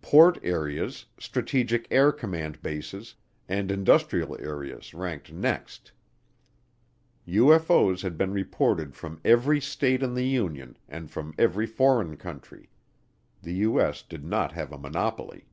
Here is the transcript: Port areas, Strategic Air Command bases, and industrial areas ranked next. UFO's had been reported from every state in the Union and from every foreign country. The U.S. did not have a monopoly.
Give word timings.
Port 0.00 0.38
areas, 0.44 1.06
Strategic 1.18 1.88
Air 1.90 2.12
Command 2.12 2.62
bases, 2.62 3.16
and 3.48 3.68
industrial 3.72 4.40
areas 4.40 4.94
ranked 4.94 5.32
next. 5.32 5.90
UFO's 7.26 8.02
had 8.02 8.16
been 8.16 8.32
reported 8.32 8.94
from 8.94 9.20
every 9.24 9.60
state 9.60 10.00
in 10.04 10.14
the 10.14 10.24
Union 10.28 10.76
and 10.88 11.10
from 11.10 11.34
every 11.36 11.66
foreign 11.66 12.16
country. 12.16 12.68
The 13.42 13.54
U.S. 13.66 14.02
did 14.04 14.24
not 14.24 14.52
have 14.52 14.70
a 14.70 14.78
monopoly. 14.78 15.48